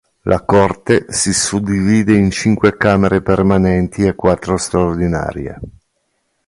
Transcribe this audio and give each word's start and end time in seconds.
La 0.21 0.39
corte 0.43 1.05
si 1.09 1.31
suddivide 1.31 2.15
in 2.15 2.31
cinque 2.31 2.75
camere 2.75 3.21
permanenti 3.21 4.03
e 4.03 4.15
quattro 4.15 4.57
straordinarie. 4.57 5.59